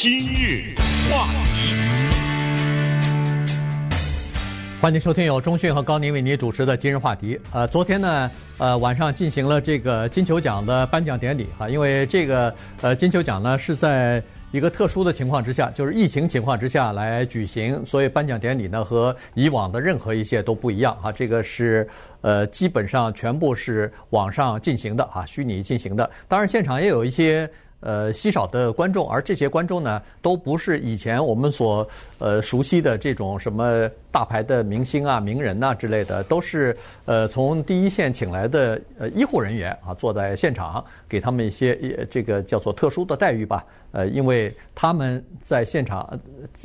[0.00, 0.76] 今日
[1.10, 1.74] 话题，
[4.80, 7.36] 欢迎收听由中讯和高宁为您主持的今日话题。
[7.52, 14.22] 呃，昨天呢，呃，晚上进行了这个金球奖的颁奖典礼哈，因为这个呃金球奖呢是在
[14.52, 21.10] 一个特殊的情况之下，就是疫情情况之下来举行，所以颁奖典礼呢和以往的任何一些都不一样哈。
[21.10, 21.88] 这个是
[22.20, 26.08] 呃基本上全部是网上进行的啊，虚拟进行的。
[26.28, 27.50] 当然现场也有一些。
[27.80, 31.86] 呃，稀少的观众，而这些观众呢，都不是以前我们所
[32.18, 43.64] 呃熟悉的这种什么大牌的明星啊、名人呐之类的，都是呃从第一线请来的呃医护人员啊，坐在现场给他们一些这个叫做特殊的待遇吧。
[43.90, 46.06] 呃，因为他们在现场，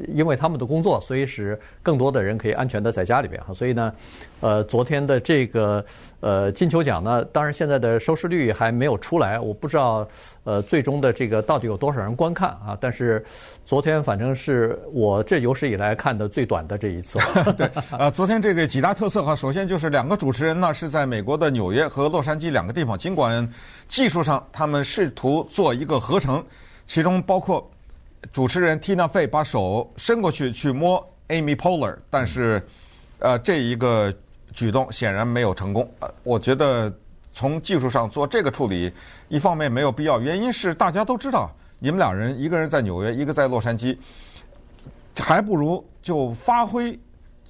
[0.09, 3.53] 因为他们的工作，所以使更多的人可以安全的在家里边哈。
[3.53, 3.93] 所以呢，
[4.41, 5.83] 呃，昨天的这个
[6.19, 10.05] 呃金球奖呢，当然现在的收视率还没有出来，我不知道
[10.43, 12.77] 呃最终的这个到底有多少人观看啊。
[12.81, 13.23] 但是
[13.65, 17.17] 昨天反正是我这有史以来看的最短的这一次。
[17.57, 23.49] 对，呃，昨天这个几大特色哈，首先就是两个主持人呢是在美国的纽约和洛杉矶两个地方，尽管
[23.87, 26.43] 技术上他们试图做一个合成。
[26.85, 27.65] 其中包括
[28.33, 32.61] 主持人 Tina Fey 把手伸过去去摸 Amy Poehler，但是，
[33.19, 34.13] 呃，这一个
[34.51, 35.89] 举动显然没有成功。
[35.99, 36.93] 呃，我觉得
[37.31, 38.91] 从技术上做这个处理，
[39.29, 41.49] 一方面没有必要，原因是大家都知道，
[41.83, 43.97] 你们两人一个人在纽约，一个在洛杉矶，
[45.19, 46.97] 还不如就发挥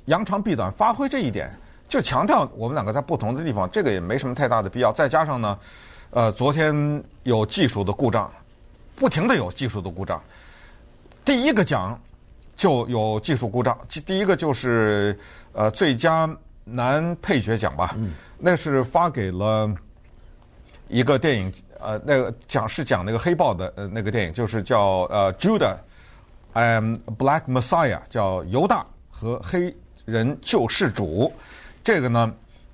[0.06, 1.56] 扬长避短，发挥这一点，
[1.88, 4.92] 就强调我们两个在不同的地方，这个也没什么太大的必要。
[4.92, 5.60] 再加上呢，
[6.10, 8.28] 呃，昨天有技术的故障。
[8.96, 10.20] 不停的有技术的故障，
[11.24, 12.00] 第一个奖
[12.56, 15.16] 就有技术故障，第一个就是
[15.52, 16.28] 呃最佳
[16.64, 17.96] 男配角奖吧，
[18.40, 19.72] 那是发给了
[20.88, 25.76] 一个电影，呃那个讲是讲那个黑豹的呃那个电影，就是叫呃 Judah
[26.54, 31.32] and Black Messiah，叫犹大和黑人救世主，
[31.84, 32.34] 这个呢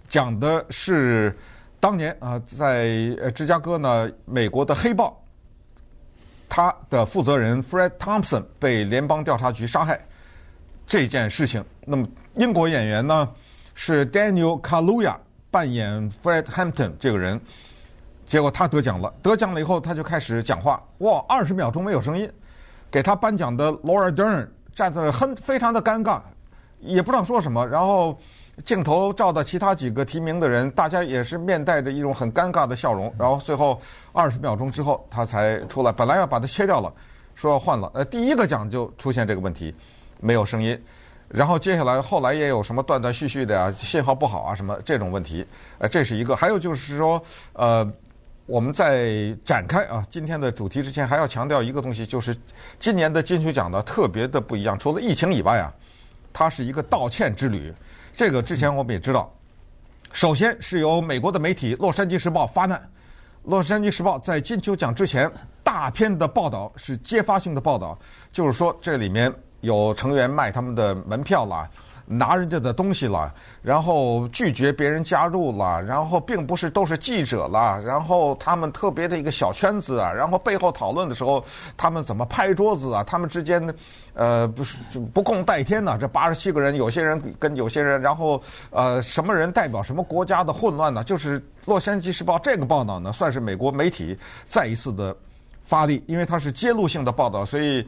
[0.10, 1.36] 讲的是
[1.80, 2.88] 当年啊在
[3.36, 5.16] 芝加哥呢美国的黑豹。
[6.52, 10.00] 他的负责人 Fred Thompson 被联邦调查局杀害
[10.88, 12.04] 这件事情，那么
[12.38, 13.30] 英国演员呢
[13.76, 15.16] 是 Daniel Kaluuya
[15.52, 17.40] 扮演 Fred Hampton 这个人，
[18.30, 22.32] 结果他得奖了，得奖了以后他就开始讲话，哇，二十秒钟没有声音，
[22.90, 26.22] 给他颁奖的 Laura Dern 站在很非常的尴尬，
[26.80, 28.18] 也不知道说什么，然后。
[28.66, 33.10] 镜头照到其他几个提名的人，大家也是面带着一种很尴尬的笑容。
[33.18, 33.82] 然后最后
[34.12, 35.94] 二十秒钟之后，他才出来。
[35.94, 36.94] 本来要把它切掉了，
[37.36, 37.90] 说要换了。
[37.94, 39.74] 呃，第一个奖就出现这个问题，
[40.20, 40.78] 没有声音。
[41.30, 45.46] 然后接下来后来也有什么断断续续的呀，信号不好啊什么这种问题。
[45.78, 46.36] 呃，这是一个。
[46.36, 47.24] 还有就是说，
[47.54, 47.90] 呃，
[48.50, 52.36] 我们在展开啊今天的主题之前，还要强调一个东西，就是
[52.80, 54.78] 今年的金曲奖呢特别的不一样。
[54.80, 55.72] 除了疫情以外啊，
[56.34, 57.72] 它是一个道歉之旅。
[58.12, 59.32] 这个之前我们也知道，
[60.12, 62.80] 首先是由美国的媒体《洛杉矶时报》发难，
[63.44, 65.32] 《洛杉矶时报》在金球奖之前
[65.64, 67.96] 大篇的报道是揭发性的报道，
[68.32, 69.32] 就是说这里面
[69.62, 71.70] 有成员卖他们的门票啦。
[72.12, 73.32] 拿人家的东西了，
[73.62, 81.46] 然后拒绝别人加入了，然后并不是都是记者了，然后他们特别的一个小圈子啊，然后背后讨论的时候，
[81.78, 83.04] 他们怎么拍桌子啊？
[83.04, 83.62] 他们之间，
[84.16, 86.00] 呃，不是就不共戴天呐？
[86.00, 91.04] 这八十七个人，有些人跟有些人，然后呃，什么人代表什么国家的混乱呢？
[91.04, 95.16] 就是《洛杉矶时报》这个报道呢，算是美国媒体再一次的
[95.64, 97.88] 发力，因为它是揭露性的报道，所以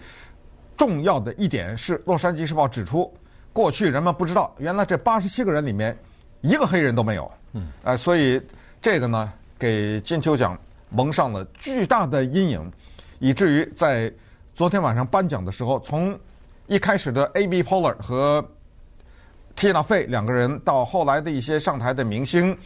[0.77, 3.11] 重要的一点是，《洛杉矶时报》指出。
[3.53, 5.97] 过去人们不知道，原来这八十七个人里面
[6.41, 7.29] 一个黑人都没有。
[7.53, 8.41] 嗯，呃，所以
[8.81, 10.57] 这个呢，给金球奖
[10.89, 12.72] 蒙上了巨大的阴影，
[13.19, 14.11] 以至于在
[14.56, 16.17] 昨天晚上颁奖的时候，从
[16.67, 18.41] 一开始的 Amy Poehler 和
[19.56, 22.57] Tina Fey 两个人，到后来的一些上台的明星，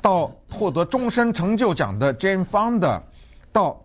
[0.00, 3.00] 到获得终身成就奖的 Jane Fonda，
[3.52, 3.80] 到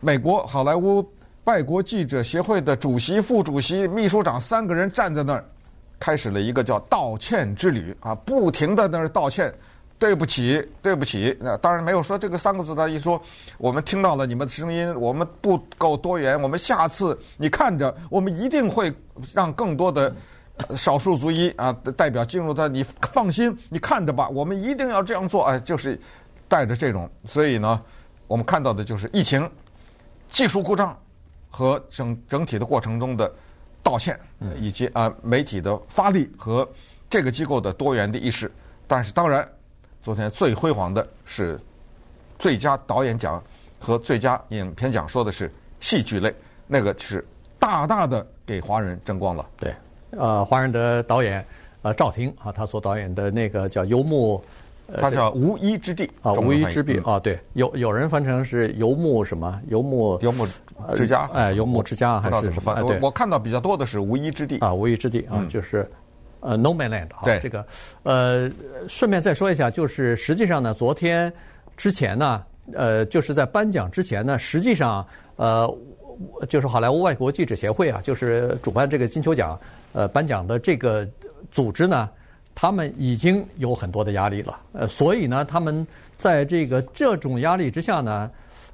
[0.00, 1.04] 美国好莱坞。
[1.46, 5.44] 外国记者协会的主席、副主席、秘书长三个人站在那儿，
[6.00, 9.54] 开始了一个叫道歉之旅啊，不停的那儿道歉，
[9.96, 11.36] 对不起，对不起。
[11.40, 13.20] 那当然没有说这个三个字他，一说
[13.58, 18.92] 我们听到了你们的声音，我们不够多元，我们下次你看着，我们一定会
[19.32, 20.12] 让更多的
[20.74, 22.68] 少数族裔啊代表进入的。
[22.68, 25.44] 你放心，你看着吧，我们一定要这样做。
[25.44, 25.96] 哎，就是
[26.48, 27.80] 带着这种，所以呢，
[28.26, 29.48] 我们看到的就是疫情
[30.28, 30.98] 技术故障。
[31.48, 33.32] 和整整体的过程中的
[33.82, 34.18] 道歉，
[34.58, 36.68] 以及啊媒体的发力和
[37.08, 38.50] 这个机构的多元的意识，
[38.86, 39.48] 但是当然，
[40.02, 41.58] 昨天最辉煌的是
[42.38, 43.42] 最佳导演奖
[43.78, 45.50] 和最佳影片奖，说的是
[45.80, 46.34] 戏剧类，
[46.66, 47.24] 那个是
[47.58, 49.46] 大大的给华人争光了。
[49.56, 49.74] 对，
[50.10, 51.44] 呃，华人的导演
[51.82, 54.36] 呃赵婷啊，他所导演的那个叫《游牧》，
[54.98, 59.60] 他叫《无依之地》啊，《无依之地》啊，对，有有人翻成是游牧什么？
[59.68, 60.46] 游牧游牧
[60.94, 62.74] 之家，哎，游牧之家还是什么？
[62.82, 65.88] 我我看到比较多的是《无依之地》啊，《无依之地》啊，就是。
[66.40, 67.40] 呃，No Man Land 啊，对。
[67.40, 67.66] 这个，
[68.04, 68.48] 呃，
[68.86, 71.32] 顺便再说一下，就是实际上呢，昨天
[71.76, 75.04] 之前呢，呃，就是在颁奖之前呢，实际上，
[75.36, 75.68] 呃，
[76.48, 79.58] 就是好莱坞外国记者协会啊，就是主办这个金球奖，
[79.92, 81.08] 呃，颁奖的这个
[81.50, 82.08] 组织呢，
[82.56, 85.86] 他们已经有很多的压力了，呃，所以呢，他们
[86.16, 88.28] 在这个这种压力之下呢，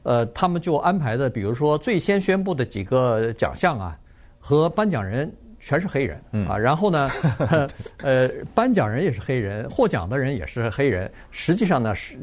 [0.05, 3.99] 呃，他们就安排的，比如说最先宣布的几个奖项啊，
[4.40, 5.31] 和颁奖人。
[5.64, 7.08] 全是黑人，啊，然后呢，
[8.02, 11.08] 呃，颁奖人也是黑人，获奖的人也是黑人。
[11.31, 12.17] 实际上呢，是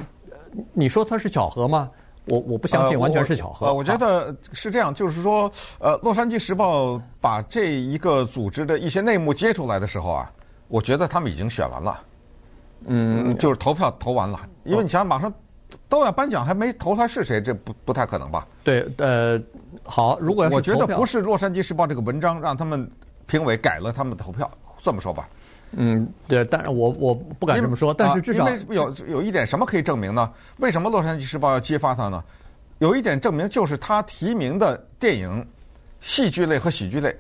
[0.73, 1.89] 你说他是巧合吗？
[2.25, 3.67] 我我不相信完全是巧合。
[3.67, 10.29] 呃，我觉得是这样，就是说，呃，《洛杉矶时报》把这一个组织的一些内幕揭出来的时候啊，
[10.69, 12.01] 我觉得他们已经选完了，
[12.85, 15.29] 嗯，就是投票投完了，因为你想马上
[15.89, 18.47] 都要颁奖，还没投出来是谁，这不不太可能吧？
[18.63, 19.37] 对，呃，
[19.83, 22.89] 好，如果我觉得不是《洛杉矶时报》这个文章让他们。
[23.29, 24.49] 评委改了他们的投票，
[24.81, 25.29] 这么说吧。
[25.73, 30.33] 嗯，对，但是我我不敢这么说，但是至少、啊、有有一点什么可以证明呢？
[30.57, 32.23] 为什么《洛杉矶时报》要揭发他呢？
[32.79, 35.47] 有一点证明就是他提名的电影，
[36.01, 37.15] 戏剧类和喜剧类，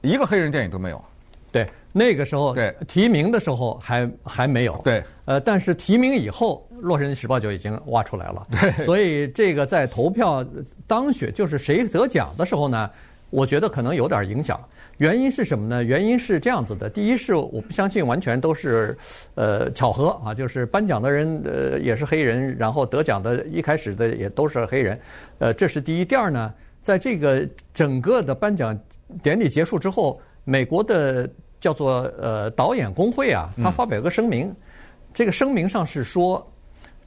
[0.00, 1.00] 一个黑人电影都没有。
[1.52, 4.80] 对，那个时候对提名的时候还还没有。
[4.82, 8.42] 对，呃，但是提名以后，《洛杉矶时报》就已经挖出来了。
[8.50, 10.44] 对，所以这个在投票
[10.86, 12.90] 当选就是谁得奖的时候呢？
[13.30, 14.60] 我觉得可能有点影响，
[14.98, 15.82] 原因是什么呢？
[15.82, 18.94] 原因是这样子的：第一是我不相信完全都是
[19.36, 25.00] 呃巧合啊，就是颁奖的人呃也是黑人，然后得奖的一开始的也都是黑人，
[25.38, 26.04] 呃，这是第一。
[26.04, 26.52] 第二呢，
[26.82, 28.78] 在这个整个的颁奖
[29.22, 31.28] 典礼结束之后，美国的
[31.60, 34.54] 叫做呃导演工会啊，他发表一个声明，
[35.14, 36.44] 这个声明上是说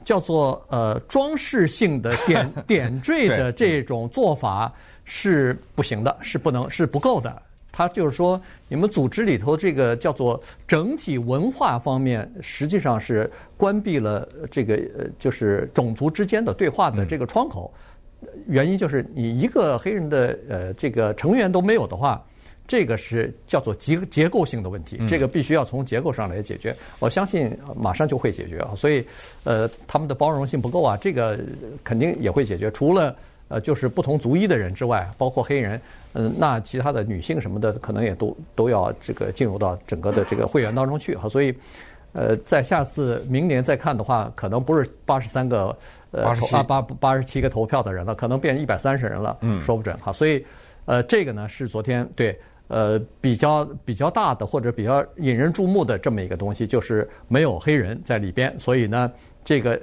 [0.04, 4.72] 叫做呃装饰性的点 点缀的这种做法。
[5.08, 7.40] 是不行的，是不能，是不够的。
[7.70, 17.72] 他就是说，你们组织里头这个叫做整体文化方面，实际上是关闭了这个呃，就是种族之间的对话的这个窗口。
[18.48, 22.20] 原因就是你一个黑人的呃这个成员都没有的话，
[22.66, 26.74] 这个是叫做结结构性的问题，这个必须要从结构上来解决。
[26.98, 28.74] 我相信马上就会解决啊。
[28.76, 29.04] 所以
[29.44, 31.38] 呃，他们的包容性不够啊，这个
[31.84, 32.70] 肯定也会解决。
[32.70, 33.14] 除了
[33.48, 35.80] 呃，就是不同族裔的人之外，包括黑人，
[36.14, 41.28] 嗯，那其他的女性什么的，可能也都都要这个进入到整个的这个会员当中去哈。
[41.28, 41.54] 所以，
[42.12, 45.66] 呃，在下次明年再看的话，可能不是八十三个
[46.10, 50.12] 呃八八八十七个投票的人了，可能变成一百三十人了，嗯，说不准哈。
[50.12, 50.44] 所以，
[50.86, 52.36] 呃，这个呢是昨天对
[52.68, 59.10] 呃比较比较大的或者比较引人注目的这么一个东西，就是没有黑人在里边，所以呢，
[59.44, 59.80] 这个。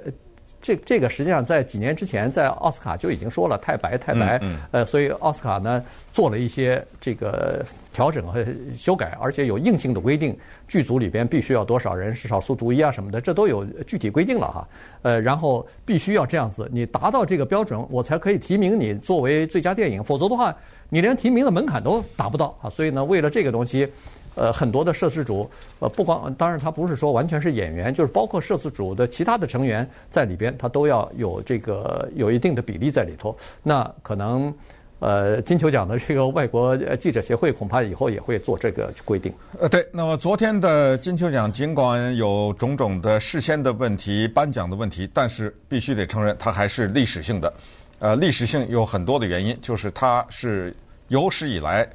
[0.60, 4.40] 这这个实际上在几年之前，在奥斯卡就已经说了太白太白，
[4.70, 8.42] 呃，所以奥斯卡呢做了一些这个调整和
[8.74, 10.34] 修改，而且有硬性的规定，
[10.66, 14.66] 剧组里边必须要多少人是少数族裔啊什么的，这都有具体规定了哈。
[15.02, 20.56] 呃，然后必须要这样子，你达到这个标准，我才可以提名你作为最佳电影，否则的话，
[20.88, 22.70] 你连提名的门槛都达不到啊。
[22.70, 23.88] 所以呢，为了这个东西。
[24.36, 25.48] 呃，很多的摄制组，
[25.78, 33.36] 呃，不光当然他不是说完全是演员，就是包括摄制组的其他的成员在里边，他都要有这个有一定的比例在里头。
[33.62, 34.52] 那可能，
[34.98, 39.32] 呃，金球奖的这个外国记者协会恐怕以后也会做这个规定。
[39.60, 39.86] 呃，对。
[39.92, 47.54] 那么昨天的金球奖尽管有种种的事先的问题、颁奖的问题，但是必须得承认它还是历史性的。
[47.98, 50.74] 呃，历史性有很多的原因，就是它是
[51.08, 51.88] 有史以来。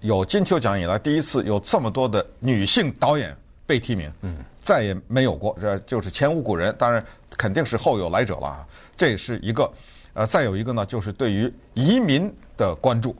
[0.00, 3.34] 有金球奖以来第一次有这么多的女性导演
[3.64, 6.72] 被提名，嗯，再也没有过，这就是前无古人。
[6.78, 8.66] 当然，肯定是后有来者了啊。
[8.94, 9.68] 这是一个，
[10.12, 13.16] 呃，再有一个呢，就是对于移民的关注，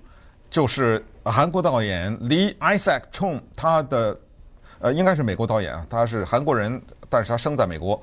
[0.50, 4.16] 就是韩国导演 Lee Isaac Chung，，他的
[4.78, 8.00] 呃应该是美国导演啊，他是韩国人，但是他生在美国，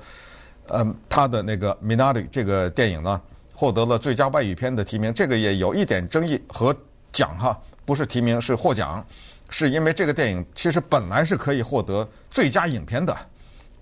[0.66, 3.22] 呃，他的那个《Minari》这个电影呢，
[3.64, 6.76] 获得了最佳外语片的提名，这个也有一点争议和
[7.12, 7.58] 奖哈。
[7.86, 9.02] 不是提名，是获奖，
[9.48, 13.16] 是因为这个电影其实本来是可以获得最佳影片的，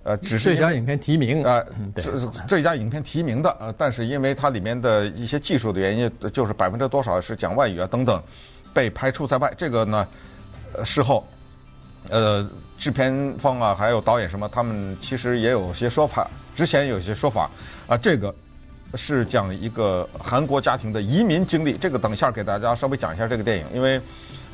[0.04, 1.60] 呃，只是最佳影片提名啊，
[1.96, 2.12] 最
[2.46, 8.22] 最佳影片提名的，呃，但是因为它里面的一些技术的原因，就是百分之多少是讲外语啊等等，
[8.72, 9.52] 被排除在外。
[9.58, 10.06] 这个呢，
[10.74, 11.26] 呃，事后，
[12.08, 12.48] 呃，
[12.78, 17.50] 制片方啊，还有导演什么，他们其实也有些说法，之前有些说法
[17.86, 18.34] 啊，这个
[18.94, 21.74] 是讲一个韩国家庭的移民经历。
[21.74, 24.00] 这个等一下给大家稍微讲一下这个电影，因为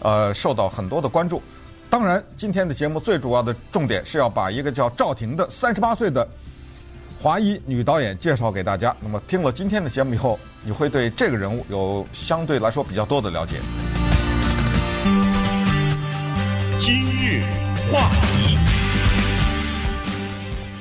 [0.01, 1.43] 呃受到很多的关注。
[1.91, 6.29] 当然，今天的节目最主要的重点是要把一个叫赵婷的三十八岁的
[7.21, 8.95] 华裔女导演介绍给大家。
[9.01, 13.57] 那么听了今天的节目以后，你会对这个人物有相对来说比较多的了解。
[16.79, 17.43] 今日
[17.91, 18.59] 话题。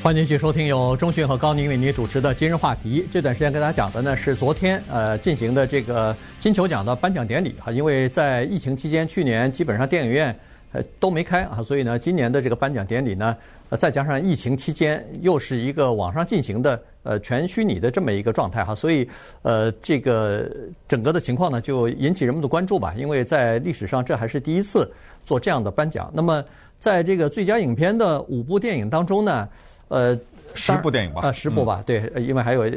[0.08, 3.02] 欢迎继续收听由中讯和高宁为您主持的《今日话题》。
[3.12, 10.34] 这段时间跟大家讲的呢是昨天呃进行的这个金球奖的颁奖典礼哈，因为在疫情期间，去年基本上电影院
[10.72, 13.36] 呃都没开啊，所以呢今年的这个颁奖典礼呢，
[13.68, 19.06] 呃再加上疫情期间又是一个网上进行的呃全虚拟的这么一个状态哈，所以
[19.42, 20.50] 呃这个
[20.88, 24.90] 整个的情况呢就引起人们的关注吧，因为在历史上这还是第一次
[25.26, 26.10] 做这样的颁奖。
[26.14, 26.42] 那么
[26.80, 29.50] 在这个最佳影片的五部电影当中呢。
[29.88, 30.18] 呃，
[30.54, 32.70] 十部电影吧，呃，十部吧，嗯、对，因为还有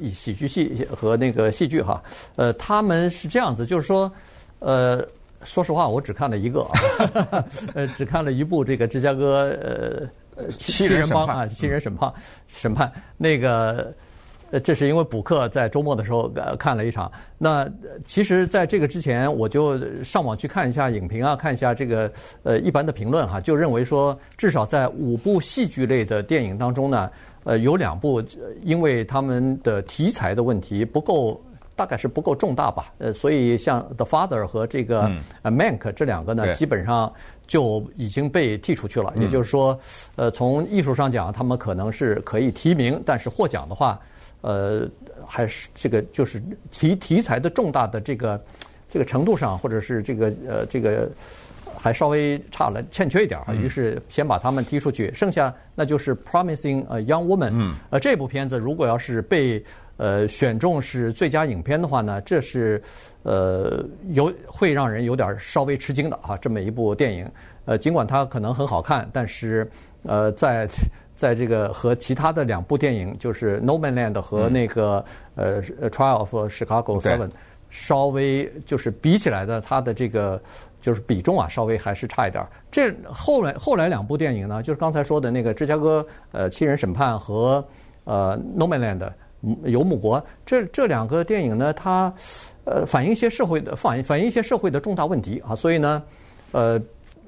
[0.00, 2.02] 喜喜剧戏和那个戏剧哈，
[2.36, 4.10] 呃，他们是这样子，就是说，
[4.58, 5.06] 呃，
[5.44, 6.62] 说实话，我只看了一个
[7.30, 7.44] 啊，
[7.74, 12.12] 呃，只看了一部这个芝加哥呃呃七人帮啊，七人审判
[12.46, 13.92] 审判那个。
[14.50, 17.10] 呃，这是因为补课在周末的时候呃看了一场。
[17.36, 17.68] 那
[18.06, 22.10] 其实，在这个之前，我就上网去看一下影评啊，看一下这个
[22.44, 27.10] 呃一般的评论哈，就认为说，至少在五部戏剧类的电影当中呢，
[27.44, 28.22] 呃，有两部
[28.62, 31.38] 因为他们的题材的问题不够，
[31.76, 32.86] 大概是不够重大吧。
[32.96, 35.02] 呃，所以像《The Father》和这个
[35.42, 37.12] 《Mank》这两个呢，基本上
[37.46, 39.12] 就已经被剔出去了。
[39.18, 39.78] 也就是说，
[40.16, 44.00] 呃，从艺术上讲，他们可能是可以提名，但是获奖的话。
[44.40, 44.88] 呃，
[45.26, 46.40] 还是这个就是
[46.70, 48.40] 题题材的重大的这个
[48.88, 51.10] 这个程度上，或者是这个呃这个
[51.76, 57.50] 还稍微差了欠缺一点儿，于是先把他们踢出去，剩下那就是 Promising a Young Woman。
[57.52, 57.74] 嗯。
[57.90, 59.62] 呃，这部片子如果要是被
[59.96, 62.80] 呃选中是最佳影片的话呢，这是
[63.24, 67.28] 呃有会让人有点稍微吃惊的啊，这么一部电影。
[67.64, 69.68] 呃，尽管它可能很好看，但是
[70.04, 70.68] 呃在。
[71.18, 77.26] 在这个和其他的两部电影，就是《No Man Land》和那个呃《Trial of Chicago Seven》，
[77.70, 80.40] 稍微就是比起来的，它的这个
[80.80, 82.48] 就是比重啊，稍微还是差一点儿。
[82.70, 87.66] 这后来后来两部电影呢，就是刚才说的那个《芝加哥呃七人审判》和
[88.04, 89.00] 呃《No Man Land》
[89.64, 92.14] 游牧国，这这两个电影呢，它
[92.64, 96.00] 呃反映一些社会的反映反映一些社会的重大问题啊，所以呢，
[96.52, 96.80] 呃。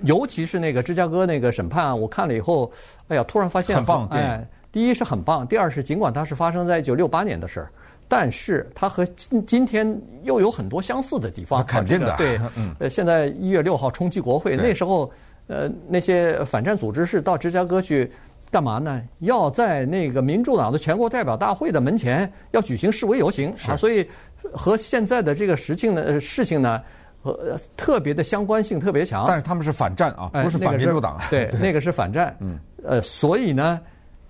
[0.02, 2.71] 尤其是那个芝加哥那个审判，我看了以后，
[3.09, 4.07] 哎呀，突然发现很棒。
[4.09, 7.71] 哎，第一是很棒，第二是尽管它是发生在一九六八年的事儿，
[8.09, 11.64] 但是它和今今天又有很多相似的地方。
[11.66, 12.40] 肯定的，对，
[12.78, 15.11] 呃，现在一月六号冲击国会，那时候，
[15.49, 18.11] 呃，那些反战组织是到芝加哥去
[18.50, 19.02] 干嘛呢？
[19.19, 24.09] 要在那个民主党的全国代表大会的门前要举行示威游行啊，所以
[24.52, 26.80] 和现在的这个实情的事情呢。
[27.23, 31.21] 呃，特别的相关性特别强，但是他们是反战啊，不是反民主党。
[31.29, 32.35] 对，那个是反战。
[32.41, 33.79] 嗯，呃，所以呢，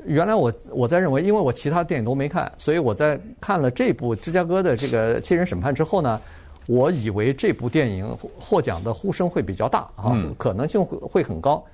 [0.05, 6.21] 原来我我在认为，因为我其他电影都没看，所以我在看了这部芝加哥的这个七人审判之后呢，
[6.67, 11.65] 我以为这部电影获奖的呼声会比较大啊，可能性会会很高。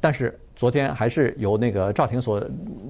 [0.00, 2.40] 但是昨天还是由那个赵婷所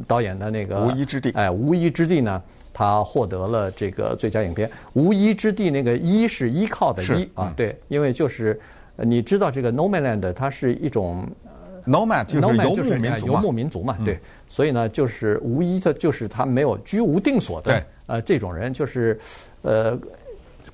[0.06, 2.42] 导演的那个无依之地，哎，无依之地呢。
[2.78, 8.60] 他获得了这个最佳影片，《无依之地》那个“依”是依靠的“依”啊，对，因为就是
[8.96, 11.26] 你知道这个 Nomadland 它是一种
[11.86, 12.38] Nomad 就
[12.84, 19.18] 是游牧民族嘛，对，所以呢就是无依的，就是他没有居无定所的呃这种人，就是
[19.62, 19.98] 呃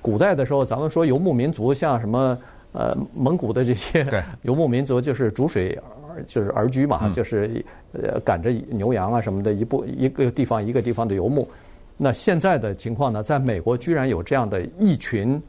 [0.01, 2.37] 古代的时候咱们说游牧民族，像什么
[2.73, 4.05] 呃蒙古的这些
[4.43, 5.79] 游牧民族，就是逐水
[6.27, 11.47] 就是而居嘛，就是呃赶着牛羊啊什么的，一步一个地方一个地方的游牧。
[11.97, 13.21] 那现在的情况呢？
[13.21, 15.41] 在美国居然有这样的一群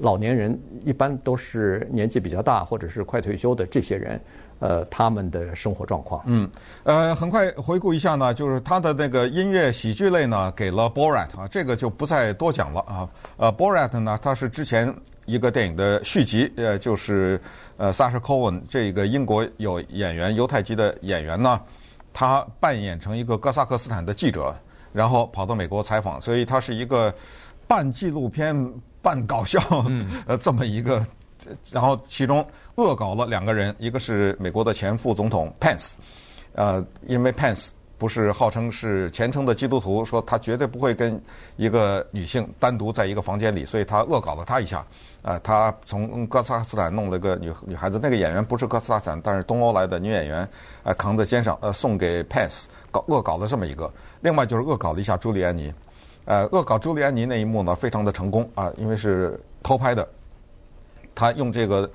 [0.00, 4.18] 老年人，一般都是年纪比较大或者是快退休的这些人，
[4.58, 6.22] 呃，他们的生活状况。
[6.24, 6.50] 嗯，
[6.84, 13.08] 呃，很快回顾一下呢，就是他的那个音乐喜剧类呢，给了 Borat 啊，这个就不再多讲了啊。
[13.36, 14.92] 呃，Borat 呢，他是之前
[15.26, 17.38] 一个电影的续集，呃，就是
[17.76, 21.60] 呃，Sacha Cohen 这个英国有演员犹太籍的演员呢，
[22.14, 24.56] 他扮演成一个哥萨克斯坦的记者。
[24.92, 27.14] 然后跑到美国采访，所以他是一个
[27.66, 28.54] 半纪录片、
[29.00, 29.60] 半搞笑，
[30.26, 31.04] 呃，这么一个。
[31.72, 32.46] 然后其中
[32.76, 35.94] 恶搞了两个人，一个是美国的前副总统 Pence，
[36.54, 41.20] 呃，因为 Pence 不是号称是虔诚的基督徒，说他绝对不会跟
[41.56, 44.86] 一个女性单独在一个房间里，所以他恶搞了他一下。
[45.22, 50.48] 啊，他从哥萨克斯坦弄了个女女孩子，那个演员不是哥萨克斯坦，但是东欧来的女演员，
[50.82, 53.88] 呃，扛在肩上，呃，送给 Pans 搞恶搞了这么一个。
[54.20, 55.72] 另外就是恶搞了一下朱利安妮，
[56.24, 60.06] 呃，恶搞朱利安妮那一幕呢，非常的成功啊，因为是偷拍的，
[61.14, 61.88] 他用这个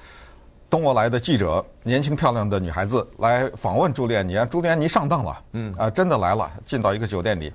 [0.70, 7.52] 东欧来的记者，年轻漂亮的女孩子来访问朱利安尼，朱利安妮上当了，嗯，啊，真的来了，进到一个酒店里，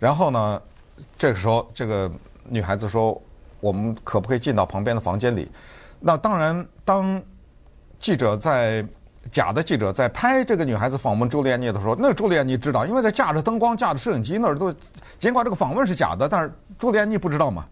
[0.00, 0.60] 然后呢，
[1.16, 2.10] 这个时候这个
[2.48, 3.20] 女孩子说，
[3.62, 5.50] 我们可不可以进到旁边的房间里？
[5.98, 7.22] 那当然，当
[7.98, 8.84] 记者在。
[9.30, 14.74] 假的记者在拍这个女孩子访问朱丽安妮的时候，那朱丽安妮知道，因为她架着灯光、架着摄影机，那儿都
[15.16, 17.64] 尽管这个访问是假的，但是朱丽安妮不知道嘛，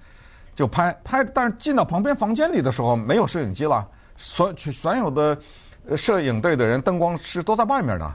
[0.55, 1.25] 就拍拍。
[1.25, 3.85] 但是进到旁边房间里的时候，没有摄影机了，
[4.17, 5.37] 所所有的
[5.97, 8.15] 摄影队的人、灯光师都在外面呢。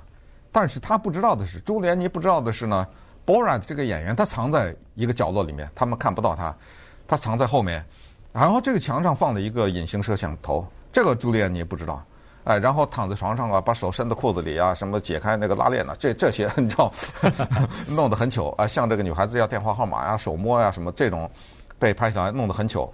[0.49, 2.87] 但是他不知道的是，朱丽安妮不知道的是呢
[3.25, 6.55] ，Borat 这个演员他藏在一个角落里面，他们看不到他，
[7.07, 7.83] 他藏在后面。
[8.33, 12.03] 然后这个墙上放了一个隐形摄像头，这个朱莉安尼不知道。
[12.43, 15.95] 哎，然后躺在床上啊，把手伸到裤子里啊，什么解开那个拉链呢、啊？
[15.99, 16.91] 这这些你知道，
[17.89, 21.27] 弄得很糗啊，向这个女孩子要电话号码呀、手摸呀、什么这种，
[21.79, 22.93] 被拍下来弄得很糗。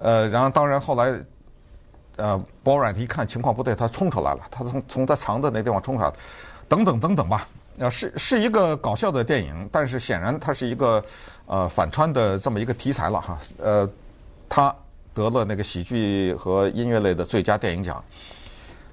[0.00, 1.16] 呃，然后当然后来，
[2.16, 6.12] 呃，Borat 一看情况不对，他冲出来了，他从 从他藏的那地方冲出来，
[6.68, 7.46] 等等等等吧。
[7.78, 11.04] 呃，是是一个搞笑的电影，但是显然它是一个
[11.48, 13.36] 呃反穿的这么一个题材了哈。
[13.58, 13.90] 呃，
[14.48, 14.72] 他
[15.12, 18.02] 得了那个喜剧和音乐类的最佳电影奖。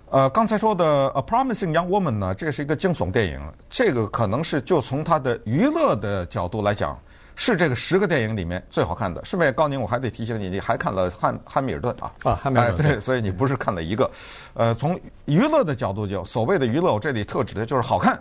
[0.09, 3.39] 呃，刚才说的《A Promising Young Woman》呢，这是一个惊悚电影。
[3.69, 6.97] 这个可能是就从它的娱乐的角度来讲，
[7.35, 9.23] 是这个十个电影里面最好看的。
[9.25, 12.11] 顺便高宁，我还得提醒你，你还看了汉《汉密尔顿》啊？
[12.23, 14.09] 啊，《汉密尔顿》哎对，所以你不是看了一个。
[14.53, 18.17] 呃，从娱乐的角度就所谓的娱乐，我这里特指的就是好看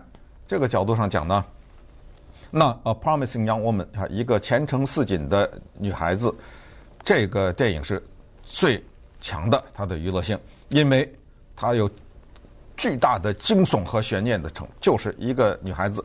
[0.48, 1.44] 这个角度上讲呢，
[2.56, 6.32] 那《A Promising Young Woman》啊，一个前程似锦的女孩子，
[7.02, 8.00] 这个电影是
[8.42, 8.82] 最
[9.20, 11.12] 强的，它的娱乐性，因为。
[11.56, 11.88] 它有
[12.76, 16.04] 巨大的惊悚和悬念的成，就是一个女孩子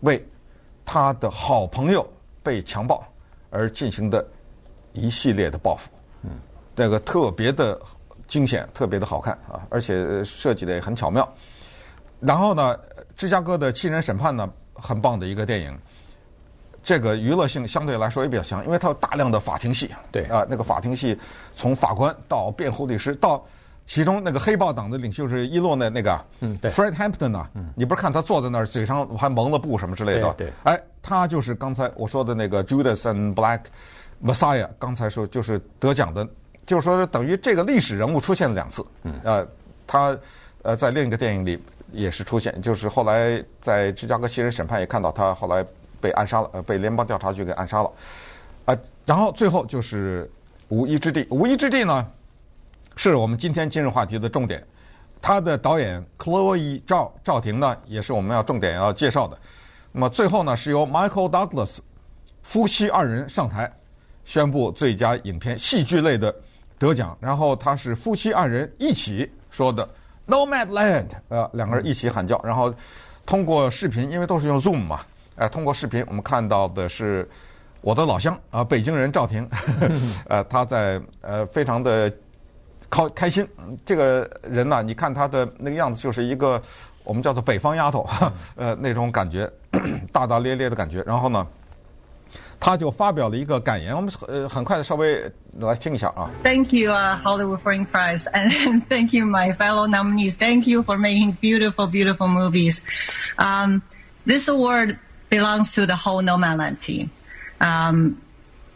[0.00, 0.22] 为
[0.84, 2.06] 她的好朋友
[2.42, 3.02] 被强暴
[3.48, 4.22] 而进行的
[4.92, 5.88] 一系列的报复。
[6.22, 6.32] 嗯，
[6.76, 7.80] 这个特别的
[8.28, 11.26] 惊险，特别的好看啊，而且设计的也很巧妙。
[12.20, 12.78] 然后呢，
[13.16, 15.78] 芝加哥的七人审判呢，很棒的一个电影。
[16.82, 19.90] 这个娱乐性相对来说也比较强，因为它有大量的法庭戏。
[20.12, 21.18] 对啊，那个法庭戏
[21.54, 23.44] 从法官到辩护律师到。
[23.86, 33.60] 其中那个黑豹党的领袖是伊洛那那个，嗯，对，Fred Hampton 呐，嗯，你不是看他坐在那儿，嘴上还蒙了布什么之类的，对，对，哎，他就是刚才我说的那个 Judas and Black
[34.24, 36.26] Messiah，刚才说就是得奖的，
[36.64, 39.46] 就是说等于这个历史人物出现了两次，嗯，呃，
[39.86, 40.16] 他
[40.62, 41.62] 呃在另一个电影里
[41.94, 45.64] 也是出现，就是后来在芝加哥新人审判也看到他后来
[46.00, 47.90] 被暗杀了，呃，被联邦调查局给暗杀了，
[48.66, 48.76] 啊，
[49.06, 50.30] 然后最后就是
[50.68, 52.06] 无依之地，无依之地呢。
[52.96, 54.64] 是我们今天今日话题的重点，
[55.20, 59.36] 他的导演克洛伊赵赵婷呢，也是我们要重点要介绍的。
[59.90, 61.78] 那么最后呢，是由 Michael Douglas
[62.44, 63.72] 夫妻二人上台
[64.24, 66.32] 宣布最佳影片戏剧类的
[66.78, 67.18] 得奖。
[67.20, 69.88] 然后他是夫妻二人一起说的
[70.26, 72.40] “Nomadland”，呃，两个人一起喊叫。
[72.44, 72.72] 然后
[73.26, 75.00] 通过视频，因为都是用 Zoom 嘛，
[75.36, 77.28] 呃，通过视频我们看到的是
[77.80, 79.48] 我的老乡啊，北京人赵婷，
[80.28, 82.12] 呃，他在呃非常的。
[82.90, 83.48] 开开心，
[83.84, 86.62] 这个人呢，你看他的那个样子，就是一个
[87.02, 88.08] 我们叫做北方丫头，
[88.54, 89.50] 呃，那种感觉，
[90.12, 91.02] 大大咧咧的感觉。
[91.04, 91.44] 然后呢，
[92.63, 95.21] 他就发表了一个感言，我们呃很快的稍微
[95.59, 96.29] 来听一下啊。
[96.43, 100.35] Thank you, uh, Hollywood Foreign Press, and thank you, my fellow nominees.
[100.35, 102.81] Thank you for making beautiful, beautiful movies.
[103.37, 103.81] Um,
[104.25, 104.97] this award
[105.29, 107.11] belongs to the whole Nomadland team.
[107.61, 108.21] Um,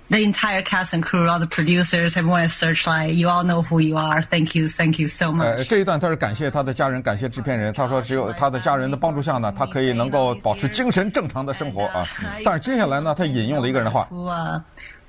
[0.09, 3.79] the entire cast and crew, all the producers, everyone at Searchlight, you all know who
[3.79, 4.21] you are.
[4.21, 5.45] Thank you, thank you so much.
[5.45, 7.73] 呃，这一段他是感谢他的家人，感谢制片人。
[7.73, 12.07] 他说，只有他的家人的帮助下呢，他可以能够保持精神正常的生活啊。
[12.43, 14.07] 但是接下来呢，他引用了一个人的话。
[14.11, 14.61] Who, uh,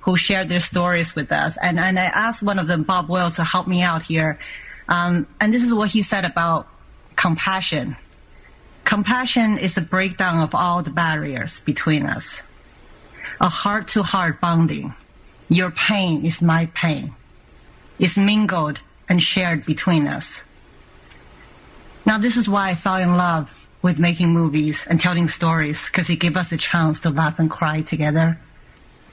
[0.03, 3.37] who shared their stories with us, and and I asked one of them, Bob Wells,
[3.37, 4.39] to help me out here.
[4.87, 6.67] Um, and this is what he said about
[7.17, 7.97] compassion.
[8.85, 12.43] Compassion is a breakdown of all the barriers between us
[13.40, 14.94] a heart-to-heart bonding.
[15.50, 17.14] Your pain is my pain.
[17.98, 20.44] It's mingled and shared between us.
[22.06, 23.50] Now, this is why I fell in love
[23.82, 27.50] with making movies and telling stories, because it gave us a chance to laugh and
[27.50, 28.38] cry together.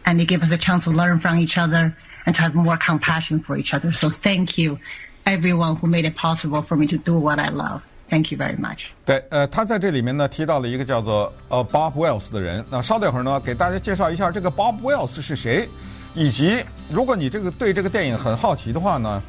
[0.05, 2.77] And it gave us a chance to learn from each other and to have more
[2.77, 3.93] compassion for each other.
[3.93, 4.79] So thank you,
[5.25, 7.85] everyone who made it possible for me to do what I love.
[8.09, 8.87] Thank you very much。
[9.05, 12.65] 对，呃，他在这里面呢提到了一个叫做呃 Bob Wells 的人。
[12.71, 15.69] 那稍等会儿呢，给大家介绍一下这个 Bob Wells 是谁，
[16.15, 19.21] 以及如果你这个对这个电影很好奇的话呢，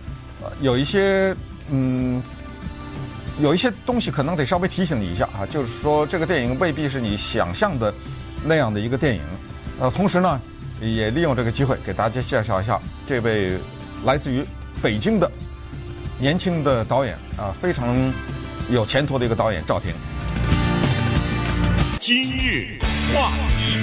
[0.43, 1.35] 呃，有一些
[1.71, 2.21] 嗯，
[3.39, 7.91] 有一些东西可能得稍微提醒你一下啊，就是说这个电影未必是你想象的
[8.45, 9.21] 那样的一个电影。
[9.79, 10.39] 呃，同时呢，
[10.79, 13.57] 也利用这个机会给大家介绍一下这位
[14.05, 14.45] 来自于
[14.83, 15.31] 北京的
[16.19, 18.13] 年轻的导演啊，非常
[18.69, 19.93] 有前途的一个导演赵婷。
[21.99, 22.77] 今日
[23.13, 23.77] 话题，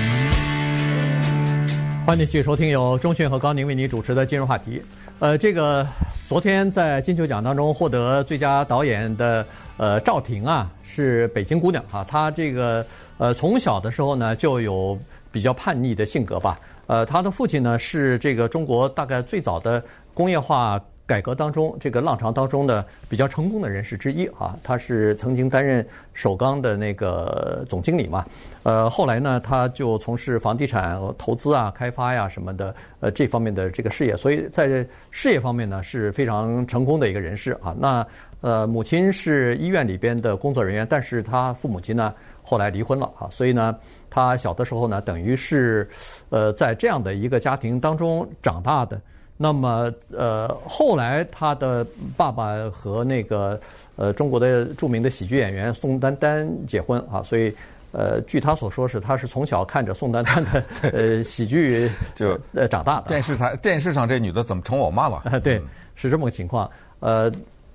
[2.07, 4.83] 欢迎继续收听由钟迅和高宁为您主持的今日话题。
[5.21, 5.87] 呃，这个
[6.27, 9.47] 昨天在金球奖当中获得最佳导演的
[9.79, 12.85] 呃赵婷啊，是北京姑娘啊，她这个
[13.17, 14.99] 呃从小的时候呢就有
[15.33, 16.61] 比较叛逆的性格吧。
[16.89, 28.25] 呃，她的父亲呢是这个中国大概最早的工业化改革当中这个浪潮当中的比较成功的人士之一啊，他是曾经担任首钢的那个总经理嘛，
[28.63, 37.77] 呃，后来呢，他就从事房地产投资啊、开发呀什么的，呃，这方面的这个事业，所以在事业方面呢是非常成功的一个人士啊。
[37.79, 38.07] 那
[38.41, 43.77] 呃，母亲是医院里边的工作人员，但是他父母亲呢后来离婚了啊，所以呢，
[44.09, 45.87] 他小的时候呢等于是
[46.31, 48.99] 呃在这样的一个家庭当中长大的。
[49.37, 51.85] 那么，呃，后来他的
[52.17, 53.61] 爸爸和那个
[53.97, 57.53] 呃中国的著名的喜剧演员宋丹丹结婚啊，所以，
[57.93, 63.09] 呃，据他所说是他是从小看着宋丹丹的呃喜剧就呃长大的。
[63.09, 65.23] 电视台电视上这女的怎么成我妈了？
[65.43, 65.61] 对，
[65.95, 66.71] 是这么个情况，
[67.01, 67.31] 呃。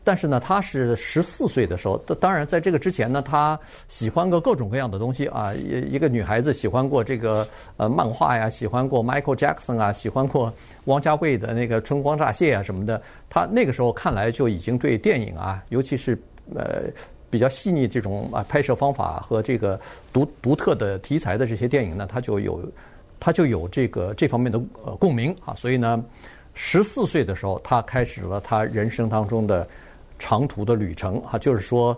[0.10, 5.54] 但是呢，他是十四岁的时候，当然在这个之前呢，他喜欢过各种各样的东西啊。
[5.54, 10.52] 一一个女孩子喜欢过这个呃漫画呀，喜欢过 Michael Jackson 啊，喜欢过
[10.86, 13.00] 王家卫的那个《春光乍泄》啊什么的。
[13.30, 16.20] 他那个时候看来就已经对电影啊，尤其是
[16.56, 16.86] 呃
[17.30, 19.80] 比较细腻这种啊拍摄方法和这个
[20.12, 22.68] 独独特的题材的这些电影呢，他就有
[23.20, 25.54] 他就有这个这方面的呃共鸣啊。
[25.56, 26.04] 所以呢，
[26.56, 29.68] 十四岁的时候，他开始了他人生当中的。
[30.20, 31.98] 长途的旅程哈，就是说，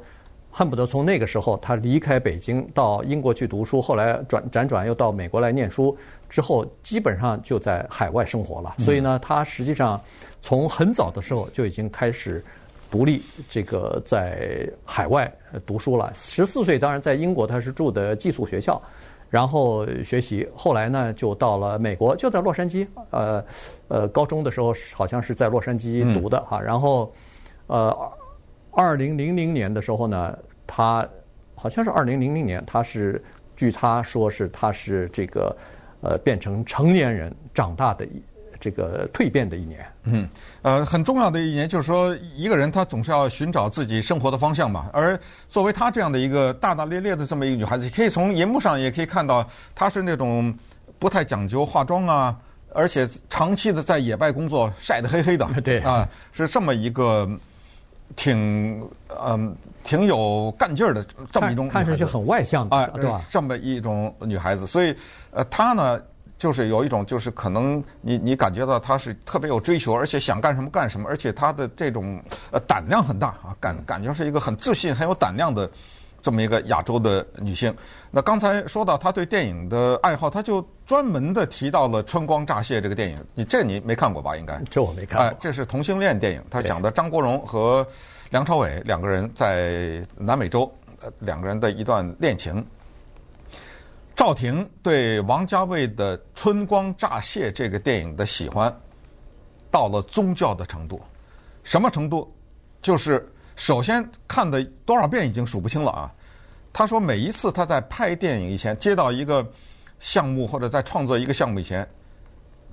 [0.49, 5.97] 恨不得从那个时候他离开北京到英国去读书，后来转辗转又到美国来念书，
[6.29, 8.75] 之后基本上就在海外生活了。
[8.77, 9.99] 所以呢，他实际上
[10.41, 12.43] 从很早的时候就已经开始
[12.91, 15.31] 独立这个在海外
[15.65, 16.12] 读书了。
[16.13, 18.81] 十四岁当然在英国他是住的寄宿学校，
[19.29, 20.47] 然后学习。
[20.53, 22.86] 后来呢就到了美国，就在洛杉矶。
[23.10, 23.43] 呃
[23.88, 27.12] 呃，高中的时候好像是在洛杉矶读的哈，然后。
[27.71, 28.12] 呃，
[28.71, 31.07] 二零零零年的时候呢，他
[31.55, 33.23] 好像是二零零零年，他是
[33.55, 35.55] 据他说是他是这个
[36.01, 38.21] 呃变成成年人长大的一
[38.60, 39.86] 这个蜕变的一年。
[40.03, 40.27] 嗯，
[40.63, 44.89] 呃，很重要的一年就是说，一个人他总是要寻找自己生活的方向嘛。
[44.91, 50.53] 而作为他这样的一个大大咧咧的这么一个女孩子，可以从荧幕上也可以看到，她是那种
[50.99, 52.38] 不太讲究化妆啊，
[52.73, 55.47] 而且长期的在野外工作，晒得黑黑的。
[55.63, 57.29] 对啊，是这么一个。
[58.15, 58.89] 挺
[59.24, 63.21] 嗯，挺有干劲儿的这么一种，看上去很外向的，对吧？
[63.30, 64.95] 这么一种女孩子，所以
[65.32, 66.02] 呃，她呢，
[66.38, 72.21] 就是有一种，就是可能你你感觉到她是特别有追求，而且想干什么干什么，而且她的这种
[72.52, 75.69] 呃胆量很大啊，感感觉是一个很自信、很有胆量的。
[76.21, 77.75] 这么一个亚洲的女性，
[78.12, 83.25] 那刚才说到她对电影的爱好，她就专门的提到了《春光乍泄》这个电影。
[83.34, 84.38] 你这你没看过吧？
[84.38, 85.25] 应该这我没看过。
[85.25, 87.86] 哎，这是同性恋电影，它讲的张国荣和
[88.29, 92.63] 梁朝伟两个人在南美洲，呃，两个人的一段恋情。
[94.15, 98.71] 赵婷对王家卫的《春光乍泄》这个电影的喜欢，
[99.71, 101.01] 到了宗教的程度，
[101.63, 102.31] 什么程度？
[102.79, 103.27] 就是。
[103.56, 106.12] 首先看的多少遍已经数不清了啊！
[106.74, 109.46] 他说每一次他在拍电影以前，接到一个
[110.00, 111.88] 项目或者在创作一个项目以前，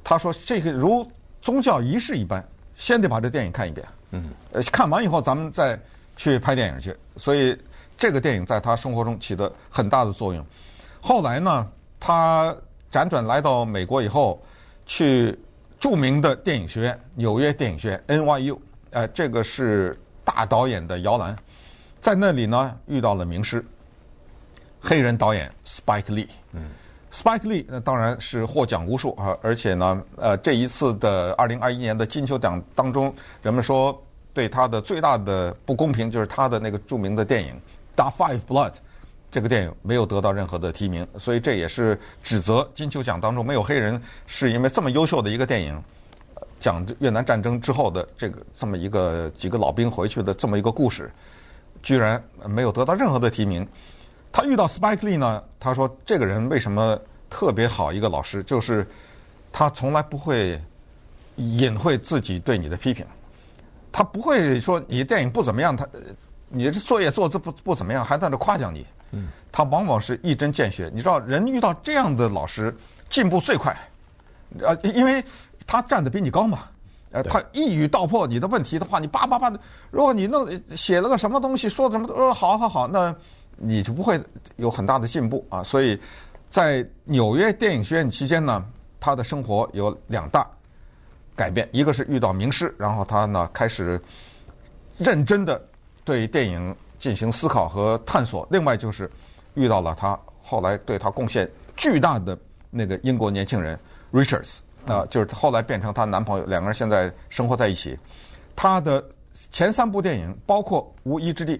[0.04, 1.04] 他说这个如
[1.42, 2.42] 宗教仪式一般，
[2.76, 3.86] 先得把这电影看一遍。
[4.12, 5.78] 嗯，呃，看完以后咱们再
[6.16, 6.96] 去拍电影去。
[7.16, 7.58] 所以
[7.96, 10.46] 这个电影在他生活中起的很大的作用。
[11.00, 12.56] 后来呢，他
[12.92, 14.40] 辗转来到美国以后，
[14.86, 15.36] 去
[15.80, 18.56] 著名的电影学院——纽约电影学院 （NYU）。
[18.90, 19.98] 呃，这个是。
[20.28, 21.34] 大导演的摇篮，
[22.02, 23.64] 在那里呢遇到了名师，
[24.78, 26.28] 黑人导演 Spike Lee。
[26.52, 26.68] 嗯
[27.10, 33.98] ，Spike Lee 那当然是获奖无数啊，而且呢，呃，这一次的二零二一年的金球奖当中，人们说
[34.34, 37.54] 对他的最大的不公平就是他的那个著名的电影
[37.98, 38.72] 《Da 5 Blood》
[39.30, 45.82] 这个电影没有得到任何的提名，所以这也是指责金球奖当中没有黑人，是因为这么优秀的一个电影。
[46.60, 51.10] 讲越南战争之后的这个这么一个几个老兵回去的这么一个故事，
[51.82, 53.66] 居然没有得到任何的提名。
[54.30, 56.98] 他遇到 Spike Lee 呢，他说这个人为什么
[57.30, 58.86] 特别好一个老师，就是
[59.52, 60.60] 他从来不会
[61.36, 63.06] 隐晦自己对你的批评，
[63.90, 65.86] 他不会说你电影不怎么样，他
[66.48, 68.86] 你这作业做的不不怎么样，还在那夸奖你。
[69.12, 70.90] 嗯他往往是一针见血。
[70.92, 72.76] 你知道，人遇到这样的老师
[73.08, 73.74] 进步最快。
[74.60, 75.24] 呃，因为
[75.68, 76.60] 他站得比你高嘛，
[77.12, 83.14] 呃，他一语道破你的问题的话，你叭叭叭的，如果你弄写了个什么东西，说什么都说好好好，那
[83.56, 84.18] 你就不会
[84.56, 85.62] 有很大的进步啊。
[85.62, 86.00] 所以
[86.48, 88.64] 在纽约电影学院期间呢，
[88.98, 90.50] 他的生活有两大
[91.36, 94.00] 改变，一个是遇到名师，然后他呢开始
[94.96, 95.62] 认真的
[96.02, 99.10] 对电影进行思考和探索；另外就是
[99.52, 102.38] 遇到了他后来对他贡献巨大的
[102.70, 103.78] 那个英国年轻人
[104.10, 104.60] Richards。
[104.88, 107.98] 啊、就是后来变成她男朋友，两个人现在生活在一起。
[108.56, 109.04] 她的
[109.50, 111.56] 前三部电影，包括《无依之地》，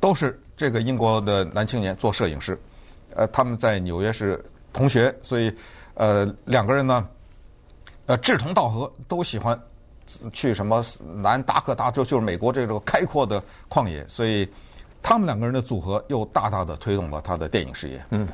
[0.00, 2.58] 都是这个英国的男青年做摄影师。
[3.14, 4.42] 呃，他们在纽约是
[4.72, 5.54] 同学，所以
[5.94, 7.06] 呃两个人呢，
[8.06, 9.58] 呃志同道合，都喜欢
[10.32, 10.84] 去什么
[11.22, 14.06] 南达科达州，就是美国这个开阔的旷野。
[14.08, 14.48] 所以
[15.02, 18.04] 他们两个人的组合又大大的推动了他的电影事业。
[18.10, 18.26] 嗯。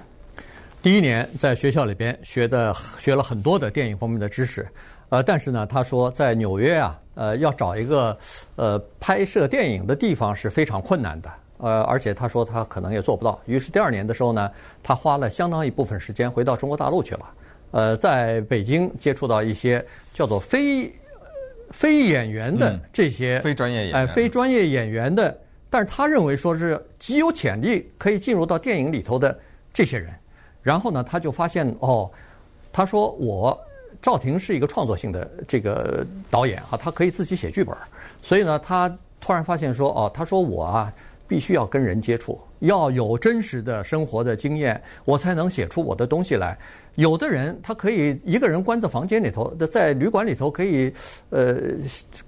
[0.80, 4.66] 第一年在学校里边学的学了很多的电影方面的知识，
[5.08, 8.16] 呃，但是呢，他说在纽约啊，呃，要找一个
[8.54, 13.40] 呃拍摄电影的地方是非常困难的，呃，而且他说他可能也做不到。
[13.46, 17.34] 于是第二年的时候呢，他花了相当一部分时间回到中国大陆去了，
[17.72, 20.94] 呃，在北京接触到一些叫做非
[21.72, 25.36] 非演员的这些、嗯、非专业演员，哎，非专业演员的，
[25.68, 29.36] 但是他认为说是极有潜力可以进入到电影里头的
[29.74, 30.08] 这些人。
[30.68, 32.10] 然后呢，他就发现哦，
[32.70, 33.58] 他说我
[34.02, 37.74] 赵婷是一个创作性的这个导演啊，他可以自己写剧本，
[38.22, 40.92] 所以呢，他突然发现说哦，他说我啊
[41.26, 46.54] 必须要跟人接触，要有真实的生活的经验，我才能写出我的东西来。
[46.96, 50.92] 有的人他可以一个人关在房间里头，在旅馆里头可以
[51.30, 51.56] 呃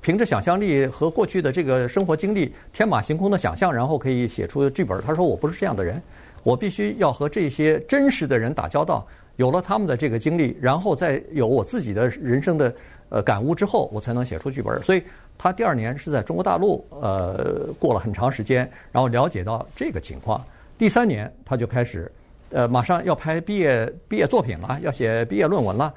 [0.00, 4.98] 凭着想象力和过去的这个生活经历天马行空的想象，然后可以写出剧本。
[5.02, 6.02] 他说我不是这样的人。
[6.42, 12.74] 我必须要和这些真实的人打交道，有了他们的这个经历，然后再有我自己的人生的
[13.08, 14.82] 呃感悟之后，我才能写出剧本。
[14.82, 15.02] 所以
[15.38, 20.44] 他第二年是在中国大陆呃过了很长时间，然后了解到这个情况。
[20.78, 22.10] 第三年他就开始
[22.50, 25.94] 呃马上要拍毕业毕业作品了，要写毕业论文了。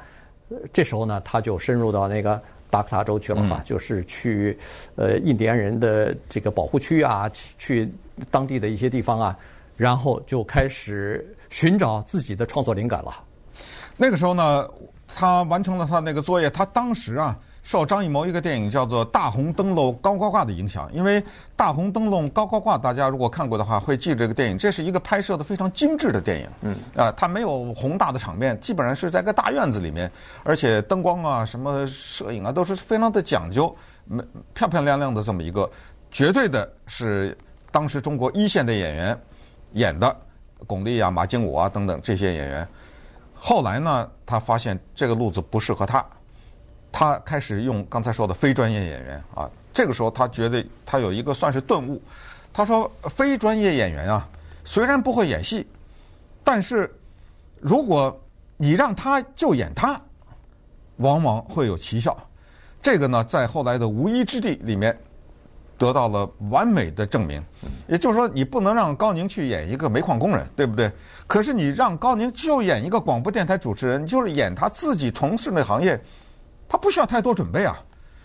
[0.71, 4.57] 这时候呢，他就深入到那个达科他州去了嘛，就是去
[4.95, 7.89] 呃印第安人的这个保护区啊，去
[8.29, 9.37] 当地的一些地方啊。
[9.77, 13.13] 然后就开始寻找自己的创作灵感了。
[13.95, 14.67] 那个时候呢，
[15.07, 16.49] 他完成了他那个作业。
[16.49, 20.89] 他当时啊，受张艺谋一个电影叫做《大红灯笼高高挂》的影响。
[20.91, 21.21] 因为
[21.55, 24.57] 《大红灯笼高高挂》，大家如果看过的话，会记这个电影。
[24.57, 26.49] 这是一个拍摄的非常精致的电影。
[26.61, 26.75] 嗯。
[26.95, 30.11] 啊，它没有宏大的场面，基本上是在个大院子里面，
[30.43, 33.73] 而且灯光啊、什么摄影啊，都是非常的讲究，
[34.55, 35.69] 漂漂亮亮的这么一个，
[36.09, 37.37] 绝对的是
[37.71, 39.19] 当时中国一线的演员。
[39.73, 40.15] 演的
[40.65, 42.67] 巩俐啊、马经武啊等等这些演员，
[43.35, 46.05] 后来呢，他发现这个路子不适合他，
[46.91, 49.49] 他开始用刚才说的非专业演员啊。
[49.73, 52.01] 这个时候，他觉得他有一个算是顿悟。
[52.53, 54.29] 他说：“非专业演员啊，
[54.63, 55.67] 虽然不会演戏，
[56.43, 56.93] 但是
[57.59, 58.15] 如果
[58.57, 59.99] 你让他就演他，
[60.97, 62.15] 往往会有奇效。”
[62.79, 64.95] 这个呢，在后来的《无依之地》里面。
[65.83, 67.43] 得到了完美的证明，
[67.87, 70.89] 也就是说，你不能让高宁去演一个煤矿工人，对不对？
[71.27, 76.01] 可是你让高宁就演一个广播电台主持人，就是演他自己从事那行业，
[76.69, 77.75] 他不需要太多准备啊。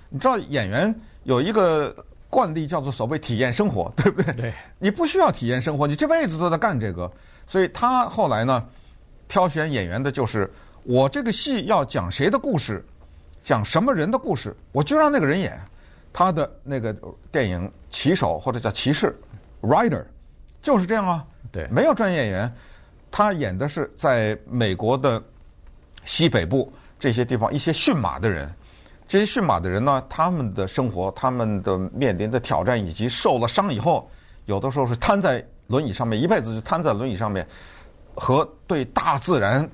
[0.09, 0.95] 你知道演员
[1.25, 1.93] 有一个
[2.31, 4.33] 惯例叫做所谓体验生活， 对不对？
[4.35, 4.53] 对。
[4.79, 7.11] 你不需要体验生活，你这辈子都在干这个。
[7.45, 8.65] 所以他后来呢，
[9.27, 10.49] 挑选演员的就是
[10.85, 12.85] 我这个戏要讲谁的故事，
[13.43, 15.59] 讲什么人的故事，我就让那个人演。
[16.13, 16.95] 他的那个
[17.31, 19.17] 电影骑手或者叫骑士
[19.63, 20.05] ，rider，
[20.63, 21.25] 就是这样啊。
[21.51, 22.55] 对，没有专业演员，
[23.11, 25.23] 他演的是在美国的
[26.05, 28.53] 西北部这些地方一些驯马的人。
[29.07, 34.11] 这些驯马的人呢，他们的生活、他们的面临的挑战，以及受了伤以后，
[34.45, 37.47] 有的时候是瘫在轮椅上面，一辈子就瘫在轮椅上面，
[38.15, 39.69] 和对大自然。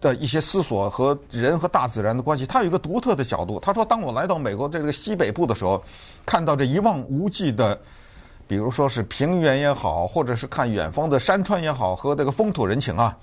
[0.00, 3.60] 的一些思索和人和大自然的关系，他有一个独特的角度。
[3.60, 5.82] 他说：“当我来到美国这个西北部的时候，
[6.24, 7.78] 看到这一望无际的，
[8.48, 13.14] 比如说是平原也好，或者是看远方的山川也好，和这个风土人情啊，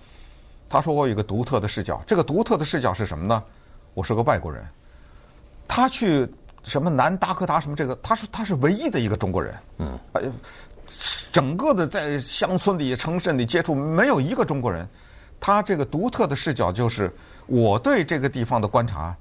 [0.69, 1.99] 他说我有一个独特的视角。
[2.05, 3.43] 这个独特的视角是什么呢？
[3.95, 4.63] 我是个外国人，
[5.67, 6.27] 他去
[6.61, 9.55] 什么南达科达什么这个，他是他是唯一的一个中国人。
[9.79, 10.21] 嗯，哎，
[11.31, 14.87] 整个的在乡村里、城镇里接触，没有一个中国人。”
[15.39, 17.13] 他这个独特的视角就是
[17.45, 19.15] 我对这个地方的观察，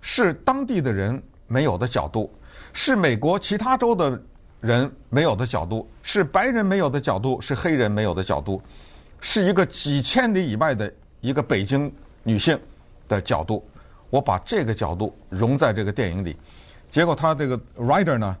[0.00, 2.32] 是当地的人没有的角度，
[2.72, 4.20] 是美国其他州的
[4.60, 8.62] 人没有的角度，是白人没有的角度，是黑人没有的角度，
[9.20, 12.58] 是一个几千里以外的一个北京女性
[13.08, 13.66] 的角度。
[14.10, 16.36] 我把这个角度融在这个电影里。
[16.88, 18.36] 结果他这个 Rider 呢，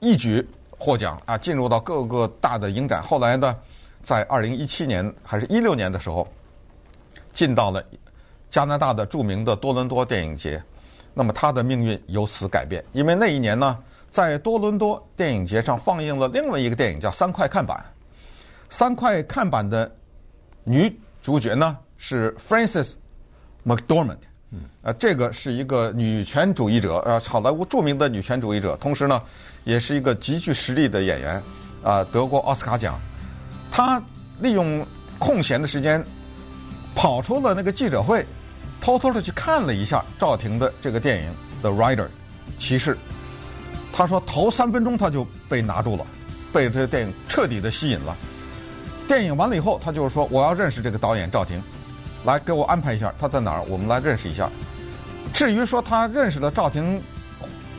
[0.00, 0.44] 一举
[0.76, 3.00] 获奖啊，进入到各个大的影展。
[3.00, 3.56] 后来呢，
[4.02, 6.26] 在二零一七年还是一六年的时候，
[7.32, 7.82] 进到了
[8.50, 10.62] 加拿大的著名的多伦多电影节。
[11.14, 13.78] 那么他的命运由此改变，因为那一年呢，
[14.10, 17.76] 在多伦多电影节上放映了另外一个电影叫《三块看板》。
[18.70, 19.94] 三块看板的
[20.64, 20.90] 女
[21.20, 22.92] 主角呢是 Frances
[23.66, 24.16] McDormand，
[24.50, 29.22] 嗯，呃，这个是一个女权主义者，呃，好莱坞著名的女权主义者，同时呢，
[29.64, 31.34] 也是一个极具实力的演员，
[31.82, 32.98] 啊、呃，得过奥斯卡奖。
[33.70, 34.02] 她
[34.40, 34.82] 利用
[35.18, 36.02] 空闲的时间
[36.94, 38.24] 跑出了那个记者会。
[38.80, 42.06] 偷偷的去看了一下赵婷的这个电影《The Rider》，
[42.58, 42.98] 骑士。
[43.92, 46.04] 他说头三分钟他就被拿住了，
[46.52, 48.16] 被这个电影彻底的吸引了。
[49.06, 51.62] 电影完了以后，他就是说我要认识这个导演赵婷，
[52.24, 54.50] 来给我安排一下他在哪儿，我们来认识一下。
[55.32, 57.00] 至于说他认识了赵婷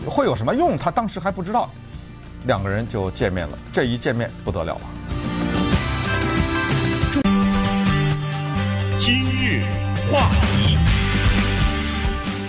[0.06, 1.69] 会有什么用，他当时还不知道。
[2.45, 4.82] 两个人就见面了，这一见面不得了了。
[10.13, 10.78] 话题。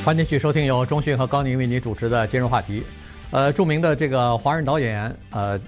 [0.04, 2.82] 欢迎继续收听由中讯和高宁为你主持的今日话题。
[3.30, 5.58] 呃，著名的这个华人导演，呃，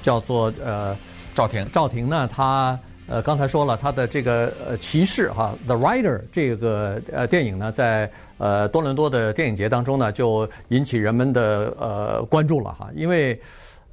[0.00, 0.96] 叫做呃
[1.34, 1.68] 赵婷。
[1.70, 12.88] 赵婷呢，他呃刚才说了，他的这个呃骑士哈，《The Rider》这个呃电影呢，在呃多伦多的电影节当中呢，就引起人们的呃关注了哈。
[12.96, 13.38] 因为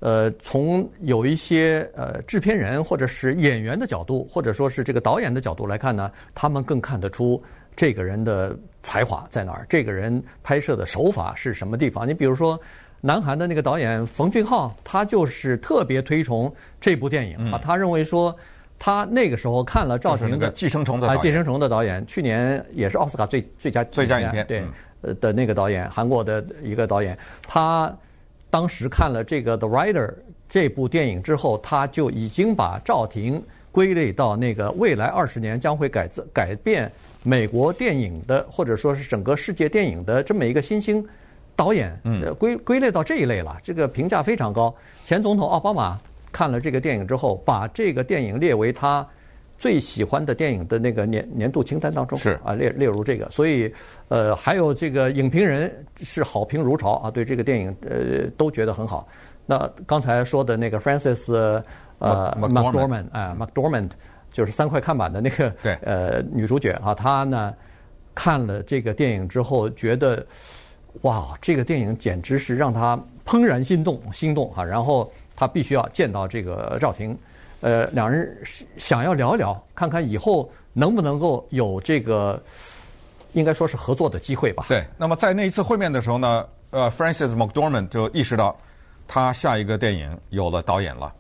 [0.05, 7.41] 呃，从有一些呃制片人或者是演员的角度，或者说是这个导演的角度来看呢，他们更看得出。
[7.75, 9.65] 这个人的才华在哪儿？
[9.67, 12.07] 这个人拍摄的手法是什么地方？
[12.07, 12.57] 你比如说，
[13.01, 17.59] 南韩的那个导演冯俊浩，他就是特别推崇这部电影啊。
[17.59, 18.33] 他认为说，
[18.77, 24.63] 他那个时候看了赵婷的《寄生虫》的啊，《寄生虫》的导演，去年也是奥斯卡最最佳最佳影片对
[25.01, 27.91] 呃的那个导演，韩国的一个导演，他
[28.55, 30.07] 当时看了这个《The Rider》
[30.47, 36.89] 这部电影之后，他就已经把赵婷归类到那个未来二十年将会改改变。
[37.21, 41.05] 美国电影的，或者说是整个世界电影的这么一个新兴
[41.53, 44.73] 导演，嗯，归归类到这一类了，这个评价非常高。
[45.03, 45.99] 前总统奥巴马
[46.31, 49.05] 看了这个电影之后，把这个电影列为他
[49.57, 53.29] 最喜欢的电影的那个年年度清单当中，是啊，列列入这个。
[53.29, 53.73] 所以，
[54.09, 59.07] 呃，还有这个影评人是好评如潮啊，对这个电影呃都觉得很好。
[59.45, 61.33] 那刚才说的那个 Francis
[61.99, 63.89] 呃 McDormand 啊 McDormand。
[64.35, 67.53] 就是三块看板的那个对呃女主角啊，她呢
[68.13, 70.27] 看了这个电影之后，觉得
[71.03, 74.61] 哇，这个电影简直是让她怦然心动，心动啊！
[74.61, 77.17] 然后她必须要见到这个赵婷，
[77.65, 78.37] 呃，两人
[78.77, 82.39] 想要聊聊，看看以后能不能够有这个
[83.33, 84.65] 应该说是合作的机会吧。
[84.69, 88.55] 对，那么在那一次会面的时候呢，呃，Francis McDormand 就意识到
[89.07, 91.11] 他下一个电影有了导演了。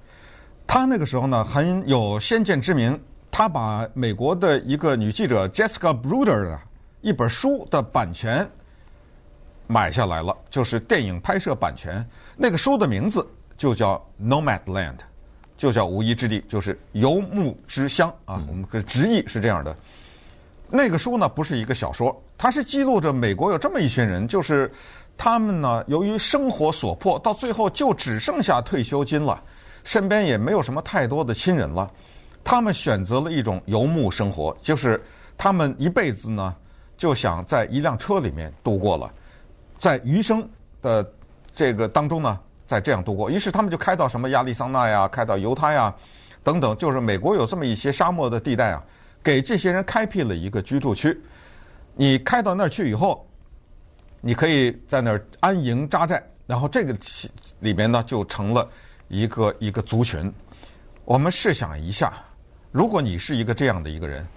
[0.67, 6.59] 他那个时候呢很有先见之明，他把美国的一个女记者 Jessica Bruder 的
[7.01, 8.47] 一本书的版权
[9.65, 12.07] 买下来了，就是电影拍摄版权。
[12.37, 13.27] 那个书的名字
[13.57, 14.97] 就叫《Nomadland》，
[15.57, 18.41] 就叫无依之地，就是游牧之乡啊。
[18.47, 19.75] 我们的直译是这样的。
[20.69, 24.71] 那个书呢不是一个小说，它是记录着美国有这么一群人，就是
[25.15, 29.41] 他们呢由于生活所迫，到最后就只剩下退休金了。
[29.83, 31.91] 身边也没有什么太多的亲人了，
[32.43, 34.99] 他们选择了一种游牧生活，就是
[35.37, 36.55] 他们一辈子呢
[36.97, 39.13] 就想在一辆车里面度过了，
[39.77, 40.49] 在余生
[40.81, 41.07] 的
[41.53, 43.29] 这个当中呢再这样度过。
[43.29, 45.93] 于是他们就开到什么亚利桑那呀，开到犹他呀
[46.43, 48.83] 等等，就是美国有这么一些沙漠的地带啊，
[49.23, 51.19] 给这些人开辟了一个居住区。
[51.95, 53.27] 你开到那儿去以后，
[54.21, 56.97] 你可以在那儿安营扎寨，然后这个
[57.59, 58.69] 里面呢就成了。
[59.07, 60.33] 一个一个族群，
[61.05, 62.11] 我们试想一下，
[62.71, 64.27] 如果你是一个这样的一个人，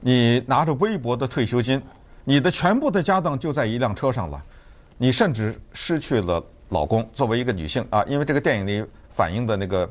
[0.00, 1.80] 你拿着微薄的退休金，
[2.24, 4.42] 你的全部的家当就在一辆车上了，
[4.96, 7.08] 你甚至失去了老公。
[7.12, 9.88] 作为一个女性啊，因为这个电影里反映的那个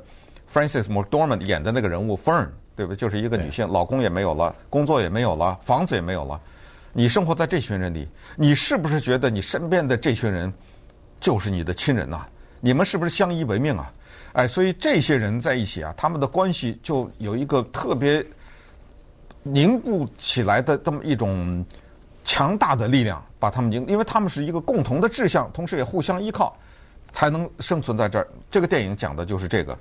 [0.52, 2.98] Frances McDormand 演的那个人物 Fern，对不对？
[2.98, 6.40] 就是一个女性，老公也没有了，工作也没有了，房子也没有了，
[6.94, 10.54] 你生活在这群人里，你是不是觉得你身边的这群人
[11.20, 12.26] 就是你的亲人呐？
[12.60, 13.92] 你们是不是相依为命啊？
[14.34, 18.26] 哎，所以这些人在一起啊，他们的关系就有一个特别
[19.44, 21.66] 凝固起来的这么一种
[22.24, 26.56] 强大的力量，把他们凝，因为他们是一个共同的志向，同时也互相依靠，
[27.12, 28.28] 才能生存在这儿。
[28.50, 29.78] 这个电影讲的就是这个。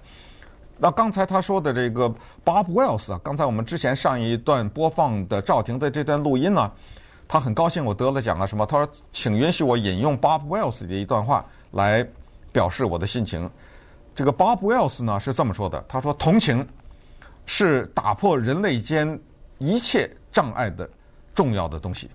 [0.79, 2.07] 那刚才他说的这个
[2.45, 6.70] Bob Wells 啊，刚才我们之前上一段播放的赵婷的这段录音呢，
[7.27, 8.66] 他很高兴我得了奖啊什么。
[8.66, 12.07] 他说：“请允许我引用 Bob Wells 的一段话来
[12.53, 13.49] 表示我的心情。”
[14.14, 16.66] 这个 Bob Wells 呢是这么说的：“他说，同情
[17.47, 19.18] 是打破人类间
[19.57, 20.87] 一切障碍的
[21.35, 22.11] 重要的东西。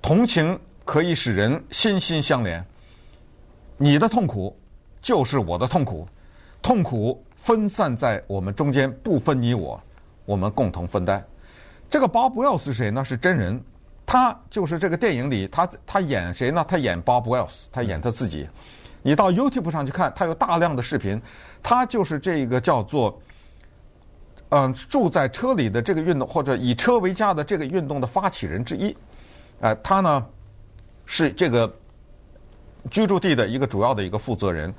[0.00, 2.64] 同情可以使人心心相连。
[3.82, 4.54] 你的痛苦
[5.00, 6.06] 就是我的痛苦，
[6.60, 9.80] 痛苦分散在我们中间，不分你我，
[10.26, 11.24] 我们共同分担。”
[11.88, 13.02] 这个 Bob Wells 是谁呢？
[13.02, 13.58] 是真人，
[14.04, 16.62] 他就是这个电影里他他演谁呢？
[16.68, 18.46] 他演 Bob Wells，他演他自己。
[19.02, 21.18] 你到 YouTube 上去看，他有大量的视频，
[21.62, 23.18] 他就是这个叫做
[24.50, 28.90] 嗯、住在车里的这个运动或者以车为家的这个运动的发起人之一。
[29.60, 30.26] 哎、呃，他呢
[31.06, 31.72] 是这个
[32.90, 34.72] 居住地的一个主要的一个负责人，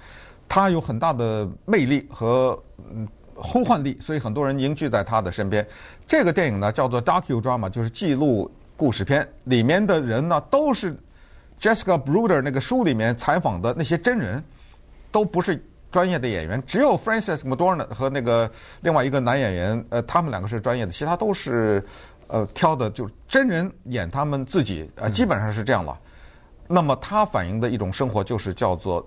[0.47, 3.07] 他有很大的魅力和嗯。
[3.43, 5.65] 呼唤力，所以很多人凝聚在他的身边。
[6.05, 9.27] 这个电影呢叫做 docudrama，就是记录故事片。
[9.45, 10.95] 里面的人呢都是
[11.59, 14.43] Jessica Bruder 那个书里面采访的那些真人，
[15.11, 15.59] 都不是
[15.91, 16.61] 专业的演员。
[16.67, 21.83] 只有 Frances McDormand 和那个另外一个男演员，呃，他们两个是专业的，其他都是
[22.27, 25.97] 呃挑的，就是真人演他们自己，呃，基本上是这样了。
[26.71, 29.05] 那么它反映的一种生活就是叫做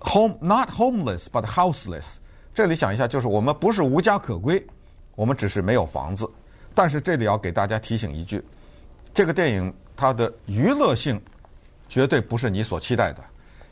[0.00, 2.04] home not homeless but houseless。
[2.52, 4.64] 这里想一下，就是我们不是无家可归，
[5.14, 6.28] 我们只是没有房子。
[6.74, 8.44] 但是这里要给大家提醒一句，
[9.14, 11.20] 这个电影它的娱乐性
[11.88, 13.22] 绝对不是你所期待的。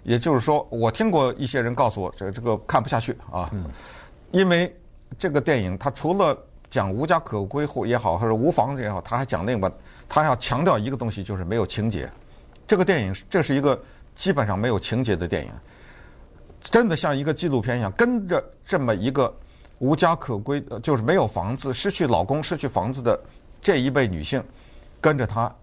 [0.02, 3.50] 也就是说，我听过一些人告诉我，这这个看不下去啊，
[4.32, 4.74] 因为
[5.18, 6.38] 这个电影它除了
[6.70, 9.70] 讲无家可归户也好，或者无房子也好，它还讲另外，
[10.08, 12.10] 它要强调一个东西，就是没有情节。
[12.66, 13.80] 这个电影这是一个
[14.14, 15.50] 基本上没有情节的电影。
[16.62, 19.30] 真的像一个纪录片一样，跟着这么一个
[19.80, 23.20] 无家可归，就是没有房子、失去老公、失去房子的
[23.60, 24.42] 这一位女性，
[24.98, 25.54] 跟着她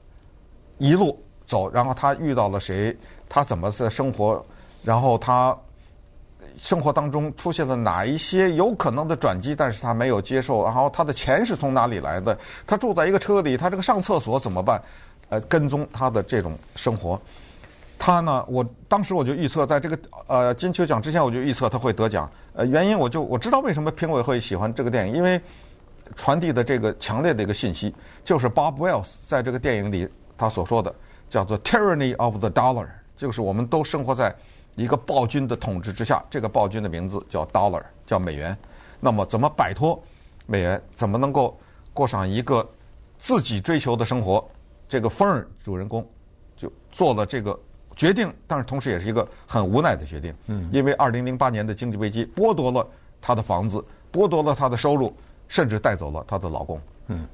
[0.78, 2.95] 一路走，然后她遇到了谁？
[3.28, 4.45] 她怎么在生活？
[4.84, 5.58] 然后她
[6.60, 9.56] 生活当中出现了哪一些有可能的转机？
[9.56, 10.64] 但是她没有接受。
[10.64, 12.38] 然后她的钱是从哪里来的？
[12.68, 14.80] 她住在一个车里，她这个上厕所怎么办？
[15.32, 17.20] 呃，跟踪他的这种生活。
[17.98, 18.44] 他呢？
[18.50, 22.30] 我当时我就预测，在这个呃金球奖之前，我就预测他会得奖。
[22.54, 25.40] 呃，原因我就我知道为什么评委会喜欢这个电影，因为
[26.18, 30.94] 传递的这个强烈的一个信息，就是 Bob Wells 在这个电影里他所说的
[31.30, 34.36] 叫做 “tyranny of the dollar”，就是我们都生活在
[34.76, 36.22] 一个暴君的统治之下。
[36.30, 38.58] 这个暴君的名字叫 dollar，叫美元。
[39.00, 39.98] 那么怎么摆脱
[40.46, 40.82] 美元？
[40.94, 41.58] 怎么能够
[41.94, 42.68] 过上一个
[43.18, 44.44] 自己追求的生活？
[44.92, 46.06] 这个 Fern 主人公
[46.58, 47.58] 就做了这个。
[47.94, 50.34] 决定，但是同时也是一个很无奈的决定。
[50.48, 52.88] 嗯，因为二零零八年的经济危机剥夺了
[53.20, 55.14] 她的房子，剥夺了她的收入，
[55.50, 56.82] 甚至带走了她的老公。
[57.08, 57.28] 嗯，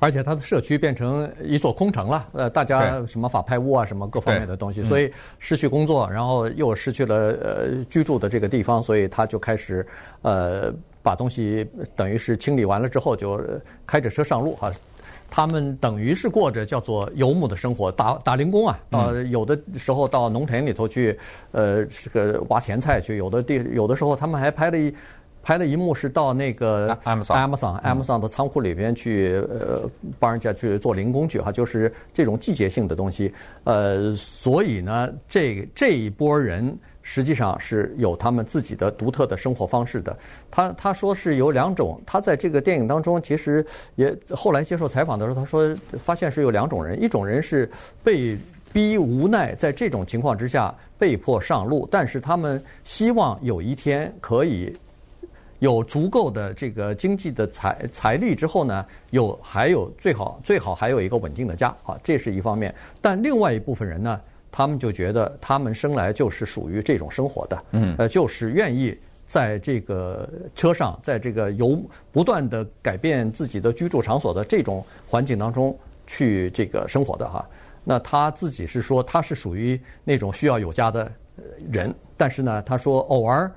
[0.00, 2.28] 而且她的社区变成一座空城了。
[2.32, 9.86] 呃，大家什么法拍屋啊，什么各方面的东西，所以失去工作，然后又失去了呃居住的这个地方，所以他就开始
[10.22, 13.40] 呃把东西等于是清理完了之后，就
[13.86, 14.70] 开着车上路哈。
[15.30, 21.18] 他们等于是过着叫做游牧的生活，打打零工啊，到有的时候到农田里头去，
[21.52, 23.16] 呃，这个挖甜菜去。
[23.16, 24.92] 有的地有的时候他们还拍了一
[25.42, 33.32] 拍了一幕，是到那个 Amazon Amazon Amazon 的仓库里边去，呃，帮人家去做零工去哈，就是这种季节性的东西。
[33.64, 36.76] 呃，所以呢，这这一波人。
[37.08, 40.14] 实际上是有他们自己的独特的生活方式的。
[40.50, 47.70] 他他说是有两种，他在这个电影当中其实也后来接受采访的时候，他说发现是有两种人，一种人是
[48.02, 48.36] 被
[48.72, 54.76] 逼无奈在这种情况之下被迫上路，但是他们希望有一天可以
[55.60, 62.74] 有足够的这个经济的财财力之后呢，有还有最好最好还有一个稳定的家啊，这是一方面。
[63.00, 64.20] 但另外一部分人呢？
[64.56, 71.78] 他们就觉得他们生来就是属于这种生活的，嗯，呃，就是愿意在这个车上，在这个由
[72.10, 77.46] 不断的改变自己的居住场所的这种环境当中去这个生活的哈。
[77.84, 81.12] 那他自己是说他是属于那种需要有家的
[81.70, 83.52] 人，但是呢，他说偶尔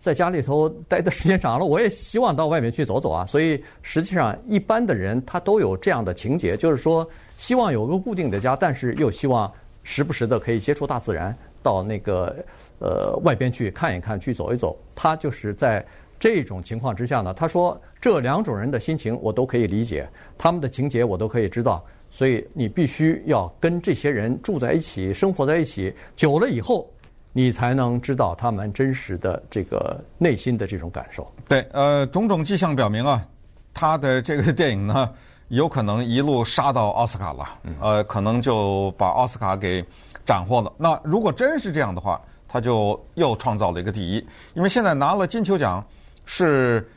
[0.00, 3.24] 在家里头待的时间长了，我也希望到外面去走走啊。
[3.24, 9.48] 所以实际上一般的人他都有这样的情节，就是说希望有个固定的家，但是又希望。
[9.84, 12.34] 时不时的可以接触大自然，到那个
[12.80, 14.76] 呃外边去看一看，去走一走。
[14.94, 15.84] 他就是在
[16.18, 21.84] 这种情况之下呢，他说这两种人的心情我都可以理解，他们的情节我都可以知道。
[22.10, 26.90] 所以你必须要跟这些人住在一起，生活在一起，久了以后，
[27.32, 31.30] 你才能知道他们真实的这个内心的这种感受。
[31.46, 33.26] 对，呃，种种迹象表明啊，
[33.74, 35.12] 他的这个电影呢。
[35.48, 37.48] 有可能一路杀到奥斯卡了，
[37.80, 39.84] 呃，可能就把奥斯卡给
[40.24, 40.72] 斩获了。
[40.76, 45.84] 那如果真是这样的话，他就又创造了一个第一，因为现在拿了金球奖
[46.24, 46.88] 是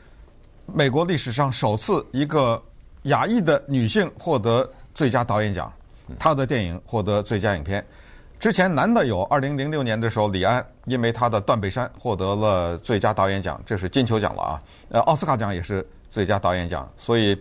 [0.66, 2.60] 美国历史上首次一个
[3.02, 5.72] 亚裔的女性获得最佳导演奖，
[6.18, 7.84] 她的电影获得最佳影片。
[8.40, 14.62] 之前男的有，二零零六年的时候，李安因为他的《断背山》获得了最佳导演奖，这是金球奖了啊。
[14.90, 17.36] 呃，奥斯卡奖也是最佳导演奖，所以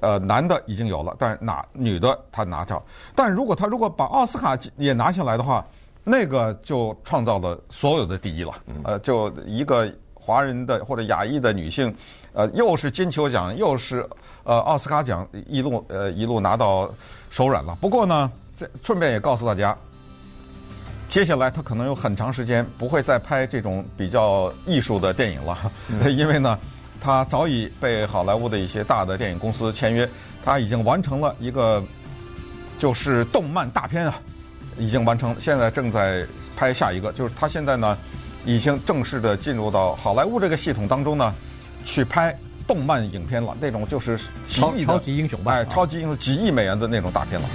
[0.00, 2.82] 呃，男的已经有了，但是哪女的他拿着。
[3.14, 5.64] 但如果他如果把奥斯卡也拿下来的话，
[6.02, 8.52] 那个就创造了所有的第一了。
[8.84, 11.94] 呃，就一个华人的或者亚裔的女性，
[12.32, 14.08] 呃，又是金球奖，又是
[14.44, 16.90] 呃奥斯卡奖，一路呃一路拿到
[17.28, 17.76] 手软了。
[17.80, 19.76] 不过呢，这顺便也告诉大家。
[21.08, 25.58] 接下来他可能有很长时间不会再拍这种比较艺术的电影了，
[26.08, 26.56] 因为呢，
[27.00, 30.08] 他早已被好莱坞的一些大的电影公司签约，
[30.44, 31.82] 他已经完成了一个
[32.78, 34.14] 就是动漫大片啊，
[34.76, 36.26] 已经完成，现在正在
[36.56, 37.96] 拍下一个，就是他现在呢
[38.44, 41.34] 已经正式的进入到好莱坞这个系统当中呢，
[41.84, 42.36] 去拍
[42.66, 47.48] 动漫影片了，那种就是几亿的超级英雄吧，哎，超级英雄几亿美元的那种大片了。